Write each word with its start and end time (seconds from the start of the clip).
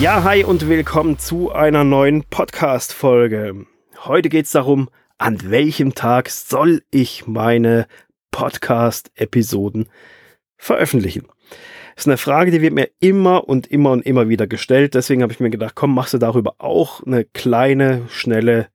Ja, 0.00 0.22
hi 0.22 0.44
und 0.44 0.68
willkommen 0.68 1.18
zu 1.18 1.50
einer 1.50 1.82
neuen 1.82 2.22
Podcast-Folge. 2.22 3.66
Heute 4.04 4.28
geht 4.28 4.44
es 4.44 4.52
darum, 4.52 4.88
an 5.18 5.50
welchem 5.50 5.96
Tag 5.96 6.30
soll 6.30 6.84
ich 6.92 7.26
meine 7.26 7.88
Podcast-Episoden 8.30 9.88
veröffentlichen? 10.56 11.26
Das 11.96 12.04
ist 12.04 12.06
eine 12.06 12.16
Frage, 12.16 12.52
die 12.52 12.62
wird 12.62 12.74
mir 12.74 12.88
immer 13.00 13.48
und 13.48 13.66
immer 13.66 13.90
und 13.90 14.06
immer 14.06 14.28
wieder 14.28 14.46
gestellt. 14.46 14.94
Deswegen 14.94 15.22
habe 15.22 15.32
ich 15.32 15.40
mir 15.40 15.50
gedacht, 15.50 15.74
komm, 15.74 15.94
machst 15.94 16.14
du 16.14 16.18
darüber 16.18 16.54
auch 16.58 17.04
eine 17.04 17.24
kleine, 17.24 18.02
schnelle 18.08 18.68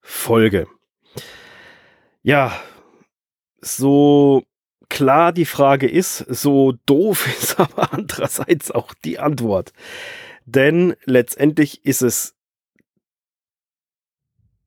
Folge. 0.00 0.66
Ja, 2.22 2.58
so 3.60 4.44
klar 4.88 5.32
die 5.32 5.44
Frage 5.44 5.90
ist, 5.90 6.18
so 6.20 6.72
doof 6.86 7.28
ist 7.38 7.60
aber 7.60 7.92
andererseits 7.92 8.70
auch 8.70 8.94
die 9.04 9.18
Antwort. 9.18 9.74
Denn 10.44 10.94
letztendlich 11.04 11.84
ist 11.84 12.02
es 12.02 12.34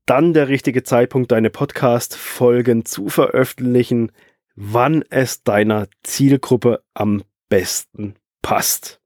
dann 0.06 0.34
der 0.34 0.48
richtige 0.48 0.84
Zeitpunkt, 0.84 1.32
deine 1.32 1.50
Podcast-Folgen 1.50 2.86
zu 2.86 3.10
veröffentlichen, 3.10 4.12
wann 4.56 5.04
es 5.10 5.44
deiner 5.44 5.88
Zielgruppe 6.04 6.82
am 6.94 7.24
besten 7.50 8.16
passt. 8.42 9.02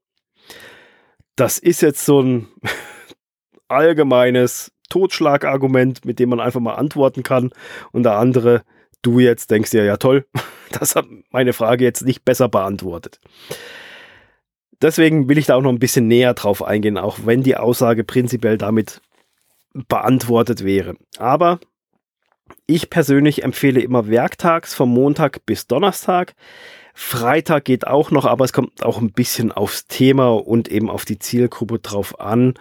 Das 1.36 1.58
ist 1.58 1.82
jetzt 1.82 2.04
so 2.04 2.22
ein 2.22 2.48
allgemeines 3.68 4.72
Totschlagargument, 4.88 6.04
mit 6.04 6.18
dem 6.18 6.28
man 6.28 6.40
einfach 6.40 6.60
mal 6.60 6.74
antworten 6.74 7.22
kann. 7.22 7.50
Und 7.90 8.04
der 8.04 8.16
andere, 8.16 8.62
du 9.02 9.18
jetzt 9.18 9.50
denkst 9.50 9.70
dir, 9.70 9.84
ja 9.84 9.96
toll, 9.96 10.26
das 10.70 10.94
hat 10.94 11.06
meine 11.30 11.52
Frage 11.52 11.84
jetzt 11.84 12.02
nicht 12.02 12.24
besser 12.24 12.48
beantwortet. 12.48 13.20
Deswegen 14.82 15.28
will 15.28 15.38
ich 15.38 15.46
da 15.46 15.54
auch 15.54 15.62
noch 15.62 15.70
ein 15.70 15.78
bisschen 15.78 16.08
näher 16.08 16.34
drauf 16.34 16.62
eingehen, 16.62 16.98
auch 16.98 17.20
wenn 17.24 17.42
die 17.42 17.56
Aussage 17.56 18.04
prinzipiell 18.04 18.58
damit 18.58 19.00
beantwortet 19.88 20.64
wäre. 20.64 20.96
Aber 21.18 21.60
ich 22.66 22.90
persönlich 22.90 23.44
empfehle 23.44 23.80
immer 23.80 24.08
werktags 24.08 24.74
vom 24.74 24.90
Montag 24.90 25.46
bis 25.46 25.66
Donnerstag. 25.66 26.34
Freitag 26.94 27.64
geht 27.64 27.86
auch 27.86 28.10
noch, 28.10 28.26
aber 28.26 28.44
es 28.44 28.52
kommt 28.52 28.84
auch 28.84 29.00
ein 29.00 29.12
bisschen 29.12 29.52
aufs 29.52 29.86
Thema 29.86 30.30
und 30.30 30.68
eben 30.68 30.90
auf 30.90 31.04
die 31.04 31.18
Zielgruppe 31.18 31.78
drauf 31.78 32.20
an. 32.20 32.54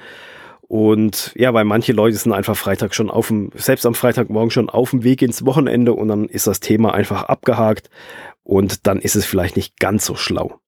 Und 0.62 1.34
ja, 1.36 1.54
weil 1.54 1.66
manche 1.66 1.92
Leute 1.92 2.16
sind 2.16 2.32
einfach 2.32 2.56
Freitag 2.56 2.96
schon 2.96 3.10
auf 3.10 3.28
dem, 3.28 3.52
selbst 3.56 3.86
am 3.86 3.94
Freitagmorgen 3.94 4.52
schon 4.52 4.70
auf 4.70 4.92
dem 4.92 5.04
Weg 5.04 5.22
ins 5.22 5.46
Wochenende 5.46 5.92
und 5.94 6.08
dann 6.08 6.30
ist 6.30 6.48
das 6.48 6.62
Thema 6.62 6.94
einfach 6.94 7.24
abgehakt 7.24 7.90
und 8.44 8.88
dann 8.88 9.00
ist 9.00 9.16
es 9.16 9.26
vielleicht 9.26 9.58
nicht 9.58 9.80
ganz 9.82 10.06
so 10.06 10.16
schlau. 10.16 10.62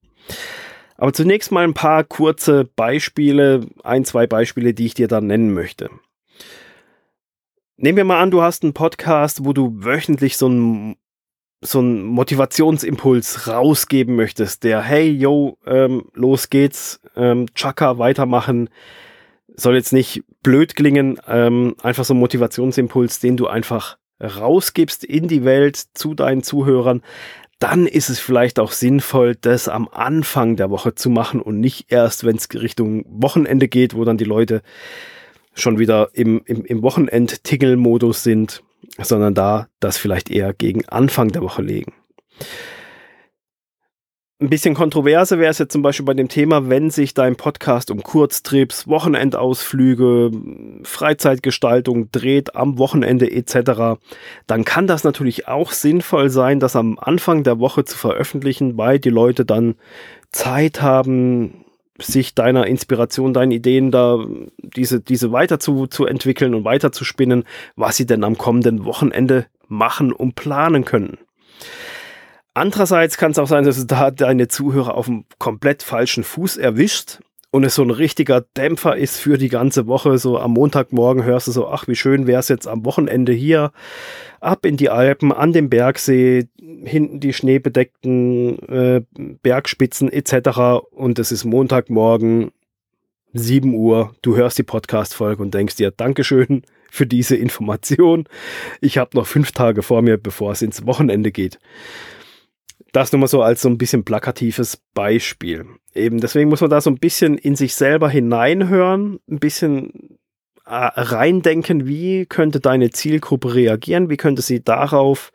Aber 0.98 1.14
zunächst 1.14 1.52
mal 1.52 1.64
ein 1.64 1.74
paar 1.74 2.04
kurze 2.04 2.66
Beispiele, 2.66 3.68
ein, 3.84 4.06
zwei 4.06 4.28
Beispiele, 4.28 4.74
die 4.74 4.86
ich 4.86 4.94
dir 4.94 5.08
dann 5.08 5.28
nennen 5.28 5.54
möchte. 5.54 5.90
Nehmen 7.78 7.98
wir 7.98 8.06
mal 8.06 8.22
an, 8.22 8.32
du 8.32 8.42
hast 8.42 8.64
einen 8.64 8.74
Podcast, 8.74 9.46
wo 9.46 9.54
du 9.54 9.84
wöchentlich 9.84 10.38
so 10.38 10.46
einen 10.46 10.96
so 11.66 11.80
einen 11.80 12.04
Motivationsimpuls 12.04 13.48
rausgeben 13.48 14.16
möchtest, 14.16 14.64
der, 14.64 14.82
hey, 14.82 15.10
yo, 15.10 15.58
ähm, 15.66 16.04
los 16.14 16.50
geht's, 16.50 17.00
ähm, 17.16 17.46
Chaka 17.56 17.98
weitermachen, 17.98 18.70
soll 19.56 19.76
jetzt 19.76 19.94
nicht 19.94 20.24
blöd 20.42 20.76
klingen, 20.76 21.20
ähm, 21.28 21.76
einfach 21.82 22.06
so 22.06 22.14
ein 22.14 22.20
Motivationsimpuls, 22.20 23.20
den 23.20 23.38
du 23.38 23.48
einfach 23.48 23.98
rausgibst 24.22 25.04
in 25.04 25.28
die 25.28 25.44
Welt 25.44 25.78
zu 25.94 26.14
deinen 26.14 26.44
Zuhörern, 26.44 27.02
dann 27.60 27.88
ist 27.88 28.10
es 28.10 28.20
vielleicht 28.20 28.60
auch 28.60 28.72
sinnvoll, 28.72 29.36
das 29.40 29.68
am 29.68 29.88
Anfang 29.88 30.56
der 30.56 30.70
Woche 30.70 30.96
zu 30.96 31.10
machen 31.10 31.42
und 31.42 31.60
nicht 31.60 31.86
erst, 31.92 32.26
wenn 32.26 32.36
es 32.36 32.50
Richtung 32.54 33.06
Wochenende 33.08 33.68
geht, 33.68 33.96
wo 33.96 34.04
dann 34.04 34.18
die 34.18 34.26
Leute 34.26 34.62
schon 35.54 35.80
wieder 35.80 36.10
im, 36.14 36.42
im, 36.46 36.66
im 36.66 36.82
Wochenend-Tickel-Modus 36.82 38.24
sind, 38.24 38.64
sondern 39.00 39.34
da 39.34 39.68
das 39.80 39.98
vielleicht 39.98 40.30
eher 40.30 40.54
gegen 40.54 40.86
Anfang 40.88 41.30
der 41.30 41.42
Woche 41.42 41.62
legen. 41.62 41.94
Ein 44.40 44.50
bisschen 44.50 44.74
kontroverse 44.74 45.38
wäre 45.38 45.52
es 45.52 45.60
jetzt 45.60 45.72
zum 45.72 45.84
Beispiel 45.84 46.06
bei 46.06 46.16
dem 46.16 46.28
Thema, 46.28 46.70
wenn 46.70 46.90
sich 46.90 47.14
dein 47.14 47.36
Podcast 47.36 47.92
um 47.92 48.02
Kurztrips, 48.02 48.88
Wochenendausflüge, 48.88 50.32
Freizeitgestaltung 50.84 52.12
dreht 52.12 52.56
am 52.56 52.78
Wochenende 52.78 53.32
etc., 53.32 54.02
dann 54.48 54.66
kann 54.66 54.88
das 54.88 55.04
natürlich 55.04 55.48
auch 55.48 55.72
sinnvoll 55.72 56.30
sein, 56.30 56.60
das 56.60 56.76
am 56.76 56.98
Anfang 57.00 57.44
der 57.44 57.60
Woche 57.60 57.86
zu 57.86 57.98
veröffentlichen, 57.98 58.78
weil 58.78 59.00
die 59.00 59.12
Leute 59.12 59.46
dann 59.46 59.76
Zeit 60.32 60.82
haben, 60.82 61.64
sich 62.00 62.34
deiner 62.34 62.66
Inspiration, 62.68 63.34
deinen 63.34 63.52
Ideen 63.52 63.92
da, 63.92 64.26
diese, 64.58 65.00
diese 65.00 65.32
weiter 65.32 65.60
zu, 65.60 65.88
zu 65.88 66.06
entwickeln 66.06 66.56
und 66.56 66.66
weiter 66.66 66.92
zu 66.92 67.06
spinnen, 67.06 67.44
was 67.76 67.98
sie 67.98 68.08
denn 68.08 68.24
am 68.24 68.38
kommenden 68.38 68.84
Wochenende 68.84 69.46
machen 69.68 70.12
und 70.12 70.36
planen 70.36 70.86
können. 70.86 71.18
Andererseits 72.54 73.18
kann 73.18 73.32
es 73.32 73.40
auch 73.40 73.48
sein, 73.48 73.64
dass 73.64 73.78
du 73.78 73.86
da 73.86 74.12
deine 74.12 74.48
Zuhörer 74.48 74.96
auf 74.96 75.08
einem 75.08 75.26
komplett 75.40 75.82
falschen 75.82 76.24
Fuß 76.24 76.58
erwischt 76.58 77.20
und 77.50 77.64
es 77.64 77.76
so 77.76 77.84
ein 77.84 77.92
richtiger 77.92 78.42
Dämpfer 78.42 78.98
ist 78.98 79.18
für 79.18 79.38
die 79.38 79.50
ganze 79.50 79.88
Woche. 79.88 80.18
So 80.18 80.40
am 80.40 80.54
Montagmorgen 80.54 81.24
hörst 81.24 81.48
du 81.48 81.52
so, 81.52 81.68
ach, 81.68 81.88
wie 81.88 81.96
schön 81.96 82.28
wäre 82.28 82.40
es 82.40 82.48
jetzt 82.48 82.68
am 82.68 82.86
Wochenende 82.86 83.32
hier, 83.32 83.72
ab 84.40 84.66
in 84.66 84.78
die 84.78 84.90
Alpen, 84.90 85.32
an 85.32 85.54
dem 85.54 85.70
Bergsee, 85.70 86.48
hinten 86.84 87.20
die 87.20 87.34
schneebedeckten 87.34 88.60
äh, 88.70 89.02
Bergspitzen 89.42 90.12
etc. 90.12 90.84
Und 90.92 91.20
es 91.20 91.32
ist 91.32 91.46
Montagmorgen, 91.46 92.52
7 93.34 93.74
Uhr, 93.74 94.16
du 94.22 94.36
hörst 94.36 94.60
die 94.60 94.64
Podcast-Folge 94.64 95.42
und 95.42 95.54
denkst 95.54 95.76
dir, 95.76 95.92
Dankeschön 95.92 96.64
für 96.92 97.08
diese 97.08 97.36
Information. 97.36 98.26
Ich 98.80 99.00
habe 99.00 99.18
noch 99.18 99.26
fünf 99.26 99.52
Tage 99.52 99.82
vor 99.82 100.04
mir, 100.04 100.18
bevor 100.18 100.52
es 100.52 100.62
ins 100.62 100.86
Wochenende 100.86 101.32
geht. 101.32 101.60
Das 102.94 103.12
nur 103.12 103.20
mal 103.20 103.28
so 103.28 103.42
als 103.42 103.64
so 103.64 103.70
ein 103.70 103.80
bisschen 103.80 104.06
plakatives 104.06 104.78
Beispiel. 104.94 105.66
Eben, 105.96 106.22
deswegen 106.22 106.50
muss 106.50 106.62
man 106.62 106.70
da 106.70 106.80
so 106.80 106.92
ein 106.92 107.00
bisschen 107.00 107.40
in 107.40 107.56
sich 107.56 107.74
selber 107.74 108.08
hineinhören, 108.08 109.20
ein 109.28 109.40
bisschen 109.40 110.20
äh, 110.66 110.76
reindenken, 110.76 111.88
wie 111.88 112.28
könnte 112.28 112.60
deine 112.60 112.92
Zielgruppe 112.92 113.56
reagieren, 113.56 114.12
wie 114.12 114.18
könnte 114.18 114.44
sie 114.44 114.64
darauf 114.64 115.32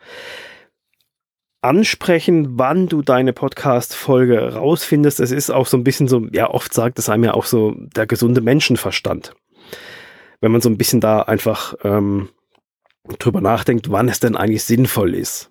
ansprechen, 1.60 2.60
wann 2.60 2.86
du 2.86 3.02
deine 3.02 3.32
Podcast-Folge 3.32 4.54
rausfindest. 4.54 5.18
Es 5.18 5.32
ist 5.32 5.50
auch 5.50 5.66
so 5.66 5.76
ein 5.76 5.84
bisschen 5.84 6.06
so, 6.06 6.28
ja, 6.30 6.48
oft 6.48 6.72
sagt 6.72 7.00
es 7.00 7.08
einem 7.08 7.24
ja 7.24 7.34
auch 7.34 7.44
so 7.44 7.74
der 7.76 8.06
gesunde 8.06 8.40
Menschenverstand. 8.40 9.34
Wenn 10.40 10.52
man 10.52 10.60
so 10.60 10.68
ein 10.68 10.78
bisschen 10.78 11.00
da 11.00 11.22
einfach 11.22 11.74
ähm, 11.82 12.28
drüber 13.18 13.40
nachdenkt, 13.40 13.90
wann 13.90 14.08
es 14.08 14.20
denn 14.20 14.36
eigentlich 14.36 14.62
sinnvoll 14.62 15.16
ist 15.16 15.50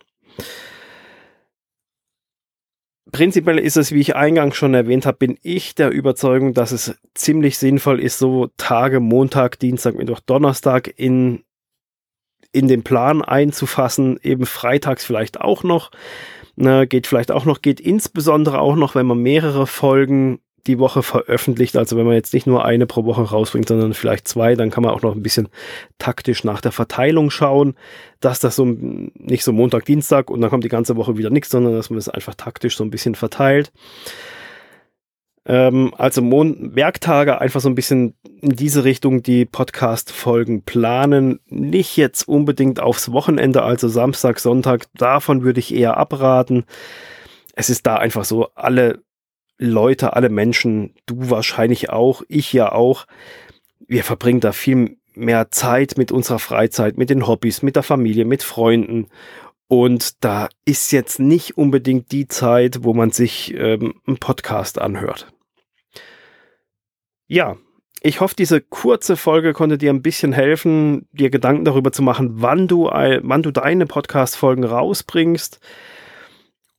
prinzipiell 3.11 3.59
ist 3.59 3.77
es, 3.77 3.91
wie 3.91 4.01
ich 4.01 4.15
eingangs 4.15 4.55
schon 4.55 4.73
erwähnt 4.73 5.05
habe, 5.05 5.17
bin 5.17 5.37
ich 5.41 5.75
der 5.75 5.91
Überzeugung, 5.91 6.53
dass 6.53 6.71
es 6.71 6.97
ziemlich 7.13 7.57
sinnvoll 7.57 7.99
ist, 7.99 8.19
so 8.19 8.49
Tage 8.57 8.99
Montag, 8.99 9.59
Dienstag, 9.59 9.95
Mittwoch, 9.95 10.19
Donnerstag 10.19 10.93
in, 10.97 11.43
in 12.51 12.67
den 12.67 12.83
Plan 12.83 13.21
einzufassen, 13.21 14.19
eben 14.21 14.45
freitags 14.45 15.05
vielleicht 15.05 15.39
auch 15.41 15.63
noch. 15.63 15.91
Ne, 16.55 16.87
geht 16.87 17.05
vielleicht 17.05 17.31
auch 17.31 17.45
noch, 17.45 17.61
geht 17.61 17.79
insbesondere 17.79 18.59
auch 18.59 18.75
noch, 18.75 18.95
wenn 18.95 19.05
man 19.05 19.19
mehrere 19.19 19.67
Folgen 19.67 20.39
die 20.67 20.79
Woche 20.79 21.03
veröffentlicht. 21.03 21.75
Also 21.77 21.97
wenn 21.97 22.05
man 22.05 22.15
jetzt 22.15 22.33
nicht 22.33 22.47
nur 22.47 22.65
eine 22.65 22.85
pro 22.85 23.05
Woche 23.05 23.23
rausbringt, 23.23 23.67
sondern 23.67 23.93
vielleicht 23.93 24.27
zwei, 24.27 24.55
dann 24.55 24.69
kann 24.69 24.83
man 24.83 24.93
auch 24.93 25.01
noch 25.01 25.15
ein 25.15 25.23
bisschen 25.23 25.49
taktisch 25.97 26.43
nach 26.43 26.61
der 26.61 26.71
Verteilung 26.71 27.29
schauen, 27.29 27.75
dass 28.19 28.39
das 28.39 28.55
so 28.55 28.65
nicht 28.65 29.43
so 29.43 29.51
Montag, 29.51 29.85
Dienstag 29.85 30.29
und 30.29 30.41
dann 30.41 30.49
kommt 30.49 30.63
die 30.63 30.69
ganze 30.69 30.95
Woche 30.95 31.17
wieder 31.17 31.29
nichts, 31.29 31.49
sondern 31.49 31.73
dass 31.73 31.89
man 31.89 31.99
es 31.99 32.09
einfach 32.09 32.35
taktisch 32.35 32.77
so 32.77 32.83
ein 32.83 32.91
bisschen 32.91 33.15
verteilt. 33.15 33.71
Ähm, 35.47 35.93
also 35.97 36.21
Mon 36.21 36.75
Werktage 36.75 37.39
einfach 37.39 37.61
so 37.61 37.69
ein 37.69 37.75
bisschen 37.75 38.15
in 38.41 38.49
diese 38.49 38.83
Richtung 38.83 39.23
die 39.23 39.45
Podcast-Folgen 39.45 40.63
planen. 40.63 41.39
Nicht 41.47 41.95
jetzt 41.95 42.27
unbedingt 42.27 42.79
aufs 42.81 43.11
Wochenende, 43.11 43.63
also 43.63 43.87
Samstag, 43.87 44.39
Sonntag. 44.39 44.85
Davon 44.95 45.43
würde 45.43 45.59
ich 45.59 45.73
eher 45.73 45.97
abraten. 45.97 46.65
Es 47.55 47.69
ist 47.69 47.87
da 47.87 47.95
einfach 47.95 48.25
so, 48.25 48.49
alle 48.53 48.99
Leute, 49.57 50.13
alle 50.13 50.29
Menschen, 50.29 50.93
du 51.05 51.29
wahrscheinlich 51.29 51.89
auch, 51.89 52.21
ich 52.27 52.53
ja 52.53 52.71
auch, 52.71 53.07
wir 53.87 54.03
verbringen 54.03 54.39
da 54.39 54.51
viel 54.51 54.97
mehr 55.15 55.49
Zeit 55.49 55.97
mit 55.97 56.11
unserer 56.11 56.39
Freizeit, 56.39 56.97
mit 56.97 57.09
den 57.09 57.27
Hobbys, 57.27 57.63
mit 57.63 57.75
der 57.75 57.83
Familie, 57.83 58.25
mit 58.25 58.43
Freunden. 58.43 59.07
Und 59.67 60.23
da 60.23 60.47
ist 60.65 60.91
jetzt 60.91 61.19
nicht 61.19 61.57
unbedingt 61.57 62.11
die 62.11 62.27
Zeit, 62.27 62.83
wo 62.83 62.93
man 62.93 63.11
sich 63.11 63.53
ähm, 63.55 63.95
einen 64.05 64.17
Podcast 64.17 64.79
anhört. 64.79 65.27
Ja, 67.27 67.57
ich 68.01 68.21
hoffe, 68.21 68.35
diese 68.37 68.61
kurze 68.61 69.17
Folge 69.17 69.53
konnte 69.53 69.77
dir 69.77 69.89
ein 69.89 70.03
bisschen 70.03 70.31
helfen, 70.31 71.07
dir 71.11 71.29
Gedanken 71.29 71.65
darüber 71.65 71.91
zu 71.91 72.03
machen, 72.03 72.41
wann 72.41 72.67
du, 72.67 72.85
wann 72.85 73.43
du 73.43 73.51
deine 73.51 73.85
Podcast-Folgen 73.85 74.63
rausbringst. 74.63 75.59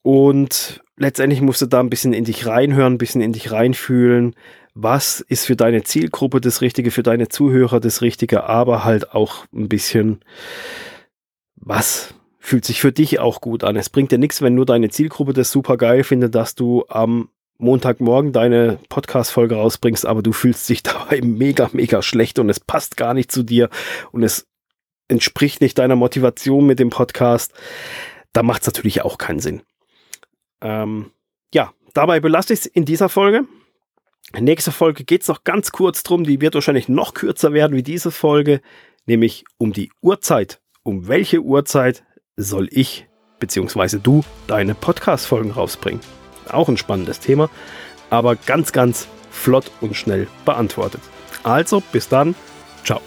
Und 0.03 0.83
letztendlich 0.97 1.41
musst 1.41 1.63
du 1.63 1.67
da 1.67 1.81
ein 1.81 1.91
bisschen 1.91 2.13
in 2.13 2.25
dich 2.25 2.47
reinhören, 2.47 2.95
ein 2.95 2.99
bisschen 2.99 3.21
in 3.21 3.33
dich 3.33 3.51
reinfühlen, 3.51 4.35
was 4.75 5.21
ist 5.21 5.47
für 5.47 5.57
deine 5.57 5.83
Zielgruppe 5.83 6.41
das 6.41 6.61
Richtige, 6.61 6.91
für 6.91 7.03
deine 7.03 7.29
Zuhörer 7.29 7.81
das 7.81 8.01
Richtige, 8.01 8.45
aber 8.45 8.85
halt 8.85 9.13
auch 9.13 9.45
ein 9.53 9.69
bisschen, 9.69 10.21
was 11.57 12.15
fühlt 12.39 12.65
sich 12.65 12.81
für 12.81 12.93
dich 12.93 13.19
auch 13.19 13.41
gut 13.41 13.65
an. 13.65 13.77
Es 13.77 13.91
bringt 13.91 14.13
dir 14.13 14.19
nichts, 14.19 14.41
wenn 14.41 14.55
nur 14.55 14.67
deine 14.67 14.89
Zielgruppe 14.89 15.33
das 15.33 15.51
super 15.51 15.77
geil 15.77 16.05
findet, 16.05 16.35
dass 16.35 16.55
du 16.55 16.85
am 16.89 17.29
Montagmorgen 17.59 18.33
deine 18.33 18.79
Podcast-Folge 18.89 19.57
rausbringst, 19.57 20.07
aber 20.07 20.23
du 20.23 20.33
fühlst 20.33 20.69
dich 20.69 20.83
dabei 20.85 21.21
mega, 21.23 21.69
mega 21.73 22.01
schlecht 22.01 22.39
und 22.39 22.49
es 22.49 22.61
passt 22.61 22.97
gar 22.97 23.15
nicht 23.15 23.33
zu 23.33 23.43
dir 23.43 23.69
und 24.13 24.23
es 24.23 24.47
entspricht 25.09 25.61
nicht 25.61 25.77
deiner 25.79 25.97
Motivation 25.97 26.67
mit 26.67 26.79
dem 26.79 26.91
Podcast. 26.91 27.53
Da 28.33 28.43
macht 28.43 28.63
es 28.63 28.69
natürlich 28.69 29.03
auch 29.03 29.19
keinen 29.19 29.41
Sinn. 29.41 29.63
Ähm, 30.61 31.11
ja, 31.53 31.73
dabei 31.95 32.21
belasse 32.21 32.53
ich 32.53 32.61
es 32.61 32.67
in 32.67 32.85
dieser 32.85 33.09
Folge. 33.09 33.45
Nächste 34.39 34.73
Folge 34.73 35.05
geht 35.05 35.23
es 35.23 35.29
noch 35.29 35.45
ganz 35.45 35.73
kurz 35.73 36.03
drum, 36.03 36.25
die 36.25 36.41
wird 36.41 36.55
wahrscheinlich 36.55 36.89
noch 36.89 37.15
kürzer 37.15 37.53
werden 37.55 37.77
wie 37.77 37.83
diese 37.83 38.11
Folge, 38.11 38.61
nämlich 39.07 39.45
um 39.57 39.73
die 39.73 39.91
Uhrzeit. 40.03 40.61
Um 40.83 41.09
welche 41.09 41.41
Uhrzeit 41.41 42.05
soll 42.37 42.69
ich 42.71 43.07
bzw. 43.41 43.99
du 44.03 44.23
deine 44.47 44.75
Podcast-Folgen 44.75 45.51
rausbringen? 45.51 46.01
Auch 46.51 46.69
ein 46.69 46.77
spannendes 46.77 47.21
Thema, 47.21 47.49
aber 48.11 48.37
ganz, 48.37 48.73
ganz 48.73 49.09
flott 49.31 49.71
und 49.81 49.97
schnell 49.97 50.29
beantwortet. 50.45 51.01
Also, 51.43 51.83
bis 51.93 52.09
dann. 52.09 52.35
Ciao. 52.85 53.01